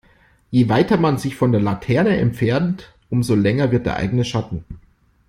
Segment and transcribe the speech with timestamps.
[0.49, 4.65] Je weiter man sich von der Laterne entfernt, umso länger wird der eigene Schatten.